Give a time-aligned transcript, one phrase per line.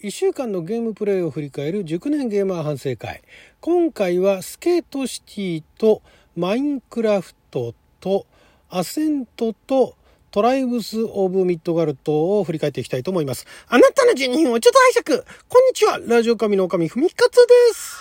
[0.00, 3.20] 1週間のゲームプレイを振り返る熟年ゲーマー反省会。
[3.60, 6.02] 今回はスケートシティと
[6.36, 8.24] マインクラフトと
[8.70, 9.96] アセントと
[10.30, 13.44] トライブス・オブ・ミッドガルトを振り返っていきたいと思います。
[13.66, 15.22] あなたの12分をちょっと拝借。
[15.48, 15.98] こんにちは。
[16.06, 17.96] ラジオ神の神ふみかつです。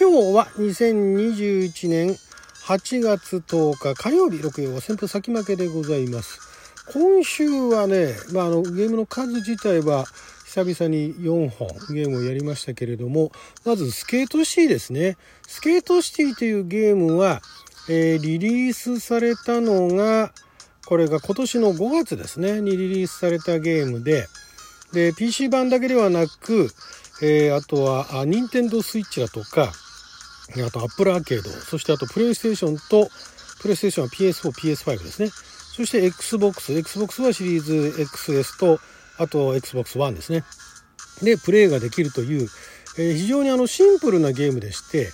[0.00, 2.18] 今日は2021年
[2.72, 6.40] 8月10日火曜日6曜は旋風先負けでございます。
[6.94, 10.06] 今週はね、まあ、あのゲームの数自体は
[10.46, 13.30] 久々に4本ゲームをやりましたけれども
[13.66, 15.18] まずスケートシティですね。
[15.46, 17.42] スケートシティというゲームは、
[17.90, 20.32] えー、リリースされたのが
[20.86, 22.62] これが今年の5月ですね。
[22.62, 24.28] にリリースされたゲームで。
[24.94, 26.70] で PC 版だけではなく、
[27.20, 29.72] えー、あとは任天堂スイッチだとか
[30.60, 33.08] あと Apple アーケード、そしてあとプレイステーションと、
[33.60, 35.30] プレイステーションは PS4、PS5 ですね。
[35.76, 37.72] そして Xbox、Xbox はシリーズ
[38.02, 38.78] XS と、
[39.18, 40.44] あと Xbox One ですね。
[41.22, 42.48] で、プレイができるという、
[42.98, 45.12] えー、非常にあのシンプルなゲームでして、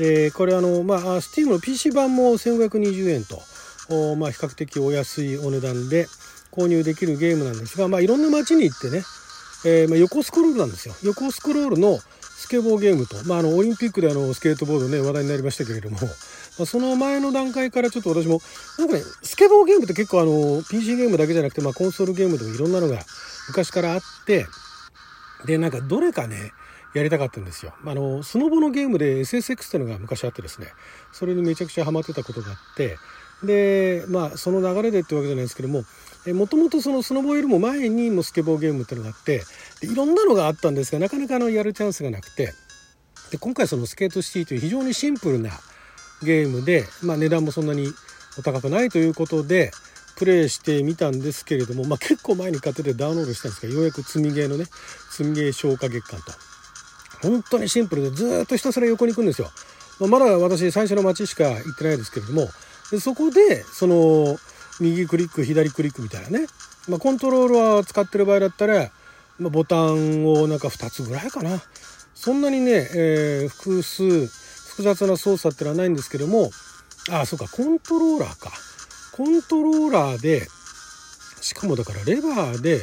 [0.00, 3.42] えー、これあの、まあ、Steam の PC 版も1520円と、
[3.90, 6.06] おまあ、比較的お安いお値段で
[6.52, 9.02] 購入できるゲームなんですが、まあ、いろんな街に行ってね、
[9.64, 10.94] えーまあ、横スクロールなんですよ。
[11.02, 11.98] 横スクロールの
[12.38, 16.06] スケボーゲームと、まあ、あのオリンピックであのスケートボードね話題になりましたけれども、ま
[16.62, 18.40] あ、その前の段階からちょっと私も
[18.78, 23.00] なんかねスケボーゲームって結構あの PC ゲームだけじゃなくて、まあ、コンソールゲームでもいろんなのが
[23.48, 24.46] 昔からあって
[25.46, 26.52] でなんかどれかね
[26.94, 27.74] やりたかったんですよ。
[27.84, 30.68] あのスノボのゲームで SSX っていうのが昔あってですね。
[31.12, 32.98] それにめちゃくちゃハマってたことがあって
[33.42, 35.84] でまあその流れでってわけじゃないですけども
[36.26, 39.42] もともとそのスノボよりも前にもスケボーゲームっていうのがあって
[39.82, 42.52] いろんなのがあったんですがなかなかあのやるチャンスがなくて
[43.30, 45.50] で今回そのスケートシティという非常にシンプルな
[46.22, 47.88] ゲームで、まあ、値段もそんなに
[48.38, 49.70] お高くないということで
[50.16, 54.64] プレイしてみたんですけれども、まあ、結構前に買っててダウンロードしたんですがようやく積みゲーのね
[55.12, 56.32] 積みゲー消化月間と
[57.22, 59.50] 本当にシンプルでずっとひたすら横に行くんですよ。
[60.00, 62.48] まあ、まだ私最初の街しか行ってないですけれども
[62.90, 64.38] でそこでその
[64.80, 66.46] 右クリック左クリックみたいなね、
[66.88, 68.90] まあ、コントロールは使ってる場合だったら、
[69.38, 71.60] まあ、ボタンをなんか2つぐらいかな。
[72.14, 76.50] そんなにね、えー、複数複雑な操作ってのはないんですけども
[77.10, 78.52] ああそうかコントローラーか。
[79.12, 80.46] コントローラーで
[81.40, 82.80] しかもだからレバーで、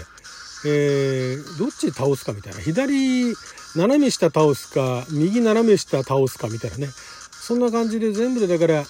[0.65, 2.59] えー、どっち倒すかみたいな。
[2.59, 3.33] 左
[3.75, 6.87] 斜め下倒すか右斜め下倒すかみたいなね。
[7.31, 8.83] そんな感じで全部でだから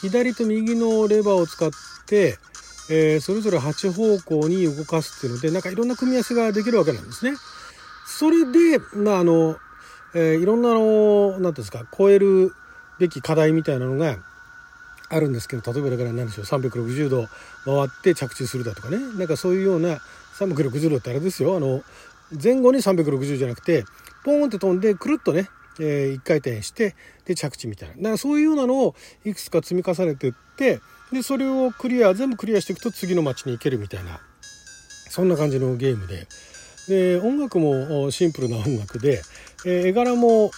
[0.00, 1.70] 左と右のレバーを使っ
[2.06, 2.38] て、
[2.90, 7.36] えー、それぞれ8方向に動かすっていうのでなんかいろんな組み合わせができるわけなんですね。
[8.06, 9.56] それでまああの、
[10.14, 12.52] えー、いろんなの何ていうんですか超える
[12.98, 14.18] べき課題みたいなのが
[15.08, 17.28] あるんですけど例えばだから何でしょう360度
[17.64, 19.98] 回って着地するだとかねなんかそういうような
[20.38, 21.82] 360度ってあれですよあの
[22.42, 23.84] 前後に360じゃなくて
[24.24, 25.48] ポーンって飛んでくるっとね、
[25.80, 30.80] えー、1回転してで着地みたいなだからそういうようなのをいくつか積み重ねてって
[31.10, 34.20] でそれをクリア全部クリアしていくと次の街に行けるみたいな
[35.08, 36.26] そんな感じのゲームで
[36.88, 39.22] で音楽もシンプルな音楽で、
[39.64, 40.50] えー、絵柄も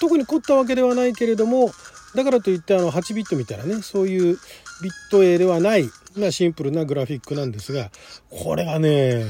[0.00, 1.70] 特に凝ったわけではないけれども
[2.14, 4.38] だからといってあの8ビットみたいなねそういう
[4.82, 7.90] ビット絵ではないなシンプルなグラフィックなんですが
[8.30, 9.24] これがね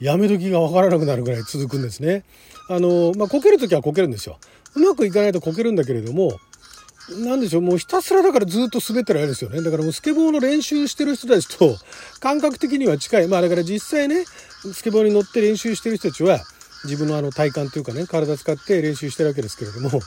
[0.00, 2.24] やめ時が分からなくなるぐらい続くんですね。
[2.70, 4.38] あのまあ、こける時はこけるんですよ。
[4.76, 6.38] うまくいかないとこけるんだけれども
[7.24, 9.60] なんでしょう、もうひたすらだからずっと滑ってるわけですよね。
[9.62, 11.76] だからもうスケボーの練習してる人たちと
[12.20, 13.28] 感覚的には近い。
[13.28, 14.24] まあだから実際ね、
[14.72, 16.38] スケボーに乗って練習してる人たちは
[16.84, 20.00] 自分のあの体幹というかね、体使って練習してるわけですけれども、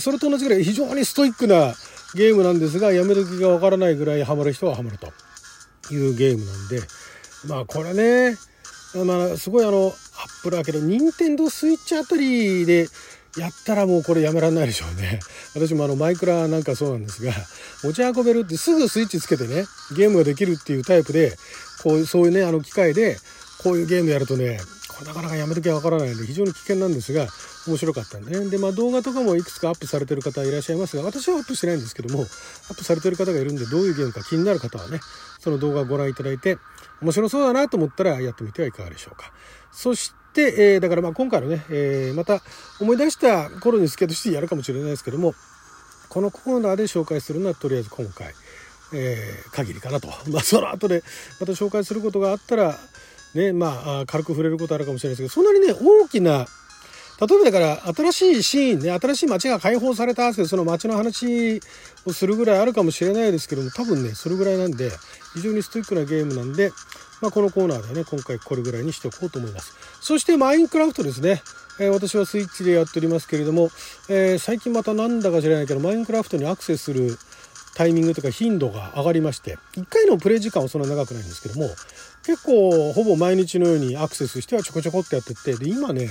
[0.00, 1.74] それと同じぐらい非常にストイックな
[2.14, 5.12] ゲームなんですが、やめ時がわからないぐらいハマる人はハマると
[5.92, 6.80] いうゲームなんで、
[7.46, 8.38] まあこれね、
[9.04, 12.88] まあすごいあの、アップルだけど、任天堂スイッチあたりで
[13.36, 15.20] やったらもうこれやめられないでしょうね。
[15.54, 17.32] 私もあのマイクラなんかそうなんですが、
[17.82, 19.66] 持ち運べるってすぐスイッチつけてね、
[19.96, 21.36] ゲームができるっていうタイプで、
[21.82, 23.18] こういうそういうね、あの機械で、
[23.58, 24.60] こういうゲームやるとね、
[24.98, 27.28] これなかなかやめときゃわからないんで非常に危険なんですが、
[27.68, 28.50] 面白かったんでね。
[28.50, 35.00] で、まあ動画とかもいくつかアップされてる方いらっしゃいますが、私はアップしてないんですけども、アップされてる方がいるんで、どういうゲームか気になる方はね、
[35.38, 36.58] その動画をご覧いただいて、
[37.00, 39.32] 面白そうだなと思ったらやってみてはいかがでしょうか。
[39.70, 42.40] そして、えー、だからまあ今回のね、えー、また
[42.80, 45.34] 思い出した頃にスケートシティやるかもしれないですけども、
[46.08, 48.32] このコーナーで紹介するのはとりあえず今回、
[48.94, 50.08] えー、限りかなと。
[50.30, 51.02] まあその後で
[51.40, 52.78] また紹介することがあったら、
[53.34, 56.46] ね、まあ軽く触れることあるかもしれないですけど、そんなにね、大きな
[57.20, 61.60] 例えばだから新しいシーンね新しい街が開放されたってその街の話
[62.06, 64.90] をするぐらいあるかもしれないですけども多分ねそれぐらいなんで
[65.34, 66.70] 非常にストイックなゲームなんで、
[67.20, 69.74] まあ、このコーナーではね今回これぐらいにしておこうと思います。
[70.00, 71.42] そしてマインクラフトですね、
[71.80, 73.70] えー、私はスイッチでやっておりますけれども、
[74.08, 77.18] えー、最近またなんだか知らないけどマインクラフトにアクセスする
[77.74, 81.68] タイミングとか頻度が上がりまして1回のプレイ時間はそんな長くないんですけども
[82.24, 86.08] 結構ほぼ毎日のようにアクセスしてはちょこちょこってやってってで今ね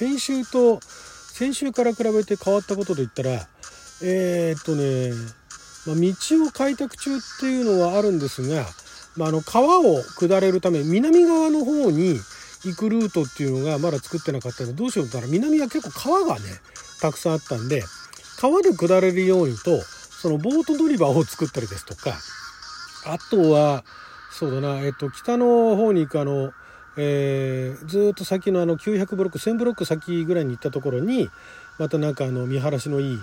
[0.00, 3.46] 先週と先週から比べて変わったことで言ったら
[4.02, 5.12] えー、っとね、
[5.86, 8.64] ま、道を開拓中っていうのはあるんですが、
[9.18, 12.18] まあ、あの川を下れるため南側の方に
[12.64, 16.46] 行くルートっていうのがまだ作ってなかったのでどうしようとったら南は結構川がね
[17.02, 17.82] たくさんあったんで
[18.38, 22.14] 川で下れるようにとそのボート乗り場を作ったりですとか
[23.04, 23.84] あとは
[24.32, 26.52] そうだなえっと北の方に行くあの
[26.96, 31.30] えー、ずっと先のあの900ブロック1000ブロック先ぐらいに行ったところに
[31.78, 33.18] またなんかあの見晴らしのいい、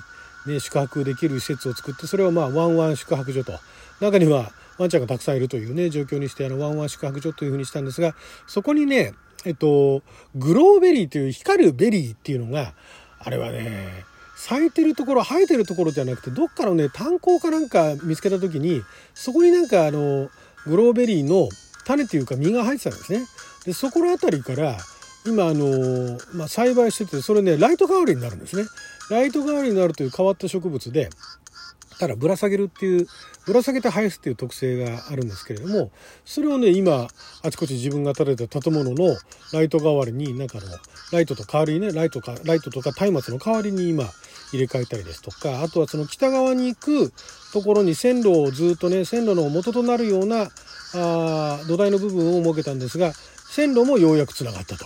[0.47, 3.53] ね、宿泊できる施設を作ってそれをまあワンワン宿泊所と
[3.99, 8.15] 中にはワンちゃんがたくさんいるというね状況にしてあのワンワン宿泊所というふうにしたんですが
[8.47, 9.13] そこにね
[9.45, 10.01] えっと
[10.35, 12.73] グローベリーという光るベリーっていうのが
[13.19, 14.05] あれはね
[14.35, 18.83] 咲いてるところ生えてるところじゃなくてどっかのね炭鉱かなんか見つけた時に
[19.15, 20.29] そこになんかあの
[20.67, 21.49] グローベリーの
[21.85, 23.25] 種っていうか実が入ってたんですね。
[23.67, 24.77] でそこの辺りから
[25.25, 28.63] 今あの、まあ、栽培しててそれねライト代わりになるんですね。
[29.09, 31.09] ライト代わりになるという変わった植物で
[31.99, 33.07] ただぶら下げるっていう
[33.45, 35.91] ぶら下げて生やすっていう特性があるんですけれども
[36.23, 37.07] それをね今
[37.43, 39.17] あちこち自分が建てた建物の
[39.51, 40.67] ライト代わりになんかの
[41.11, 44.05] ライトと代わりにねライトかライトとか松明の代わりに今
[44.53, 47.11] 入れ替えたりですとかあとはその北側に行く
[47.51, 50.47] ところに線路をずっとね線路の元となるような
[50.95, 53.13] あ土台の部分を設けたんですが
[53.49, 54.85] 線路もようやくつながったと。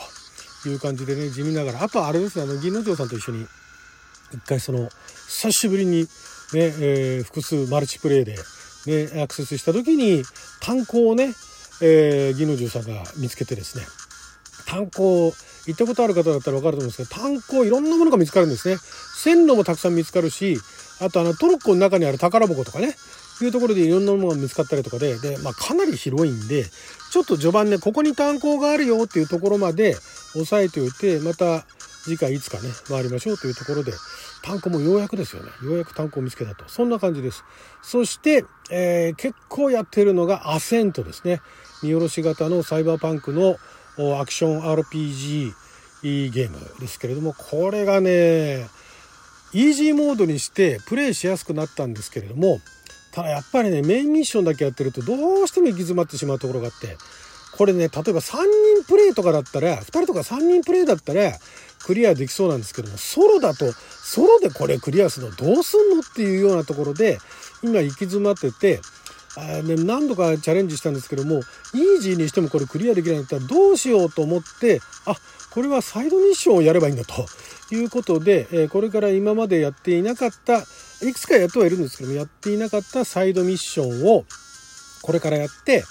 [0.69, 1.83] いう感じでね地味ながら。
[1.83, 3.45] あとあれですねあの銀之丞さんと一緒に
[4.33, 4.89] 一回その
[5.27, 6.07] 久しぶりにね、
[6.53, 8.35] えー、複数マルチプレイで、
[8.85, 10.23] ね、アクセスした時に
[10.61, 11.33] 炭鉱をね、
[11.81, 13.85] えー、銀之丞さんが見つけてですね。
[14.67, 15.33] 炭鉱
[15.67, 18.77] 行ったことある方だったら分かると思うんですけど炭鉱いろんなものが見つかるんですね。
[19.15, 20.57] 線路もたくさん見つかるし
[20.99, 22.95] あとあのトロッコの中にある宝箱とかね
[23.45, 26.65] いうところでいろんなものが見つかったりとかでで、まあ、かなり広いんで
[27.11, 29.95] ちょっと序盤ねここに炭鉱があるよっていうところまで
[30.35, 31.65] 押さえておいてまた
[32.03, 33.93] 次回いつかね回りましょうというところで
[34.43, 35.49] 炭鉱もようやくですよね。
[35.63, 36.67] ようやく炭鉱を見つけたと。
[36.67, 37.43] そんな感じです。
[37.83, 41.41] そして、えー、結構やってるのがアセントですね。
[41.83, 43.57] 見下ろし型のサイバーパンクの
[44.19, 45.53] アクション RPG
[46.01, 48.67] ゲームですけれどもこれがね
[49.53, 52.59] イージーモードにしてプレイしやすくなったんですけれども
[53.11, 56.97] ただやっぱりねメインミッションだけやってるとどうしても行き詰まってしまうところがあって
[57.57, 58.37] これね例えば3
[58.81, 61.33] 人プレイとかだったら2人とか3人プレイだったら
[61.85, 67.17] クリアできそうなんですけどもソロだとソロでこれクリアするのどうすんのっていうようなところで
[67.63, 68.79] 今行き詰まってて
[69.37, 75.15] あね、何度かチャレンジしたんですけどもイージーにしてもこれクリアできないんだったらどうしようと思ってあ
[75.51, 77.25] これはサイドミッションをやればいいんだと
[77.73, 80.65] いうことで、えこれから今までやっていなかった
[81.03, 84.25] いくつかやってはいるんですけどもやっていなかったサイドミッションを
[85.01, 85.83] これからやって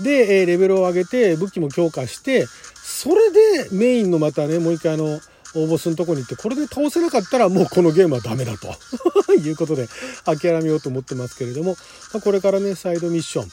[0.00, 5.20] で、レベルを上げて武器も強化してそれでメインのまたねもう一回あの
[5.54, 8.74] 大ボスのとこに行ってこれで倒せなかったらもうこのゲームはダメだと。
[9.36, 9.88] いうことで
[10.24, 11.76] 諦めようと思ってますけれども、
[12.14, 13.50] まこれからねサイドミッション、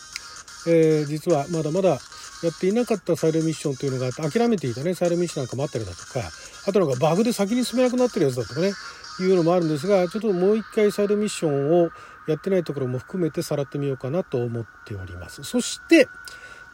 [0.68, 2.00] えー、実はまだまだ
[2.44, 6.22] やっていなかったサイドミッションというのがあって諦めていたねサイドミッションなんかもあったりだとか
[6.66, 8.74] あとなんかバグで先に進めなくなってるやつだとかね
[9.20, 11.90] いうのもあるんですがちょっともう一回サイドミッションを
[12.28, 15.44] やってないところも含めてさらってみようかなと思っております。
[15.44, 16.08] そして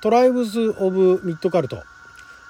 [0.02, 1.84] トライブズ・オブ・ミッドカルト、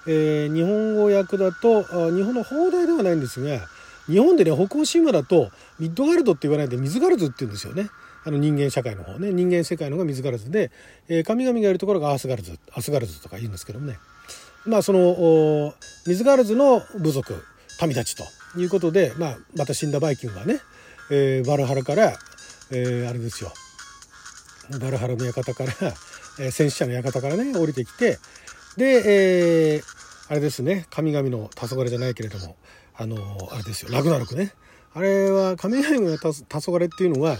[0.05, 3.59] えー、日本語訳だと日本の放題ではないんですが
[4.07, 7.89] 日本でね北欧神話だとミッドガルドって言わないで水ガルズって言うんですよね。
[8.25, 9.31] あの人間社会の方ね。
[9.31, 10.71] 人間世界の方がミズガルズで、
[11.07, 13.97] えー、神々がいるところがアースガルズアスガルズとか言うんですけどもね。
[14.65, 15.73] まあその
[16.05, 17.33] ミズガルズの部族
[17.81, 18.23] 民たちと。
[18.57, 20.59] いうことで、まあ、また死んだバイキングがね、
[21.11, 22.17] えー、バルハラから、
[22.71, 23.51] えー、あれですよ。
[24.79, 25.73] バルハラの館から、
[26.39, 28.19] えー、戦死者の館からね降りてきて
[28.77, 29.83] で、えー、
[30.29, 32.55] あれですね神々の黄昏じゃないけれども
[32.95, 33.15] あの
[33.51, 34.53] あれですよラグナロクね。
[34.93, 37.37] あれは神々の黄昏っていうのは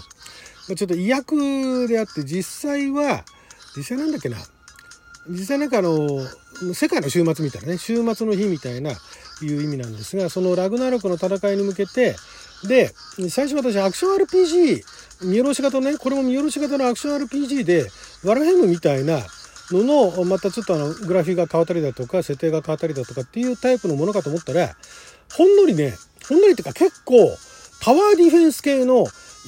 [0.76, 3.24] ちょっと意訳であって実際は
[3.76, 4.36] 実際なんだっけな。
[5.28, 6.24] 実際なんかあの
[6.74, 8.92] 世界の週末みたいなね週末の日みたいな
[9.44, 12.16] いう意味なんですがそのラグナロクの戦いに向けて
[12.64, 12.92] で
[13.30, 17.86] 最初私アクション RPG 見下ろし型ねこれも見下ろし型のアクション RPG で
[18.24, 19.20] ワルヘムみたいな
[19.70, 24.76] ののまたちょっとあのグラフィーが変わったりだとか設定が変わったりだとかっていうタイプのものかと思ったら
[25.36, 25.94] ほんのりね、
[26.28, 27.14] ほんのりっていうか結構、
[27.80, 28.94] タワーディフェンス系の、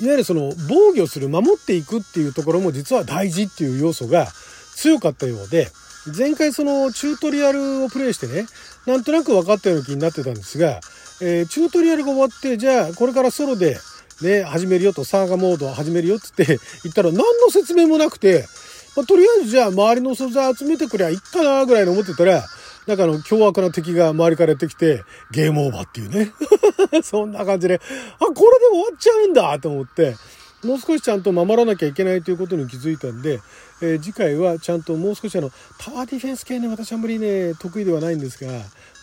[0.01, 4.29] いわゆるその防御する、守っていくっていうところも実は大事っていう要素が
[4.75, 5.69] 強かったようで、
[6.07, 8.47] 前回そのチュートリアルをプレイしてね、
[8.87, 10.81] なんとなく分かったような気になってたんですが、
[11.21, 13.79] えー、チュートリアルが終わって、じゃあこれからソロで
[14.23, 18.47] ね、始めるよと、サーガモード始めるよっつって言ったら何の説明もなくて、
[18.97, 22.45] まあ、とりあえずじゃあ周りの素材集めてくりゃいっかなぐらいの思ってたら、
[22.87, 26.33] なんかあの、凶悪な敵が周りからやってきて、ゲームオーバーっていうね。
[27.03, 27.81] そんな感じで、
[28.19, 30.17] あ、これで終わっちゃうんだと思って、
[30.65, 33.41] もう少しちゃんと守らなきゃいけないということに気づいたんで、
[33.83, 38.53] えー、次回はちゃんともう少しあの、タワーディフェンス系ね、私あんまりね、得意ではないんですが、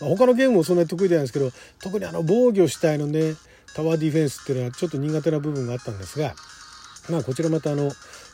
[0.00, 3.34] まあ、他のゲームもそんなに得意ではないんですけど、特にあの、防御したいのね、
[3.74, 6.34] タワーディフェンスっていうのはちょっと苦手な部分があったんですが、
[7.10, 7.90] まあこちらまたあの、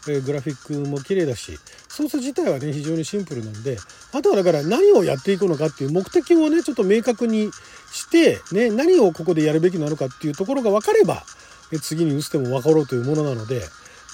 [0.09, 3.77] えグラフィックも綺麗だし、操作自体はね、非常にシンプルなんで、
[4.13, 7.51] あとはだから何をやっていくのかっていう目的をね、ちょっと明確に
[7.93, 11.25] して、ね、何をここでやるべきなのかっていうところが分かれば、
[11.83, 13.63] 次に打つても分かろうというものなので、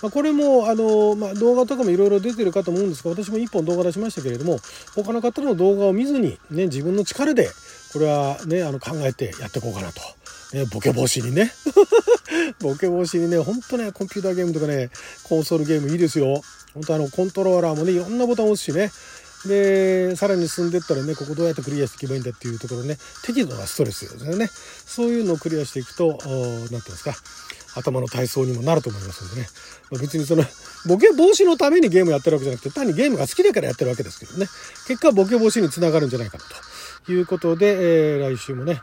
[0.03, 4.59] まあ、これも、あの、まあ、動画とかもいろいろ出てるかと思うんですが、私も1本動画出しましたけれども、
[4.95, 7.49] 他の方の動画を見ずに、ね、自分の力で、
[7.93, 10.01] これはね、あの、考えてやっていこうかなと。
[10.57, 11.53] ね、ボケ防止にね。
[12.61, 14.91] ボケ防止にね、ほんとね、コンピューターゲームとかね、
[15.23, 16.43] コンソールゲームいいですよ。
[16.75, 18.91] 本当あの、コントローラーもね、いろんなボタンを押すしね。
[19.47, 24.49] で、さらに進んでったらね、ここどうやってクリアしていけばいいんだっていうところね、適度なストレスですよね。
[24.87, 27.15] そういうのをクリアしていくと、何て言うんですか、
[27.75, 29.49] 頭の体操にもなると思いますんでね。
[29.91, 30.45] まあ、別にその、
[30.87, 34.47] ボケ防止のためにゲームやってるわけじゃなくて、単にゲームが好きだからやってるわけですけどね。
[34.87, 36.45] 結果、ボケ防止につながるんじゃないかな
[37.07, 38.83] ということで、えー、来週もね、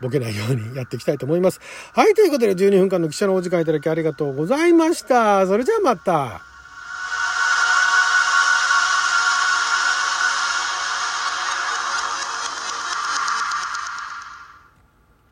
[0.00, 1.60] ボケないようにやっていきたいと思います。
[1.94, 5.46] はい、ということで12分間の記者のお時間いただきありがとうございました。
[5.46, 6.51] それじゃあまた。